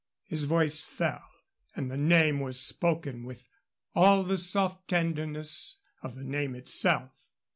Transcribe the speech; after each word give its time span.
His 0.25 0.45
voice 0.45 0.83
fell, 0.83 1.23
and 1.75 1.91
the 1.91 1.95
name 1.95 2.39
was 2.39 2.59
spoken 2.59 3.23
with 3.23 3.47
all 3.93 4.23
the 4.23 4.39
soft 4.39 4.87
tenderness 4.87 5.79
of 6.01 6.15
the 6.15 6.23
name 6.23 6.55
itself. 6.55 7.11